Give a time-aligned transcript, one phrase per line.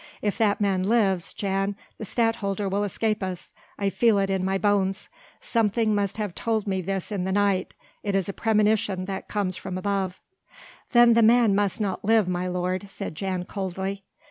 [0.23, 4.57] If that man lives, Jan, the Stadtholder will escape us; I feel it in my
[4.57, 5.09] bones:
[5.41, 9.55] something must have told me this in the night it is a premonition that comes
[9.57, 10.19] from above."
[10.91, 14.03] "Then the man must not live, my lord," said Jan coldly.